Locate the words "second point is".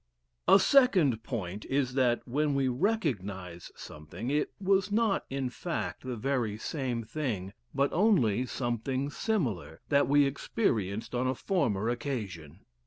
0.57-1.93